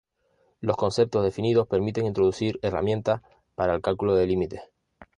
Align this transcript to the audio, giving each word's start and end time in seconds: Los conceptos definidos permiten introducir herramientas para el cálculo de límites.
Los 0.61 0.77
conceptos 0.77 1.23
definidos 1.23 1.67
permiten 1.67 2.07
introducir 2.07 2.57
herramientas 2.63 3.21
para 3.53 3.75
el 3.75 3.83
cálculo 3.83 4.15
de 4.15 4.25
límites. 4.25 4.63